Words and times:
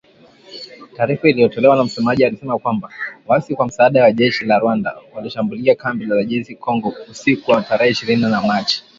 Taarifa 0.95 1.29
iliyotolewa 1.29 1.75
na 1.75 1.83
msemaji 1.83 2.23
ilisema 2.23 2.59
kwamba 2.59 2.89
“waasi, 3.27 3.55
kwa 3.55 3.65
msaada 3.65 4.03
wa 4.03 4.11
jeshi 4.11 4.45
la 4.45 4.59
Rwanda, 4.59 4.91
walishambulia 5.15 5.75
kambi 5.75 6.05
za 6.05 6.23
jeshi 6.23 6.55
Kongo 6.55 6.95
usiku 7.11 7.51
wa 7.51 7.61
tarehe 7.61 7.91
ishirini 7.91 8.25
Machi". 8.47 8.83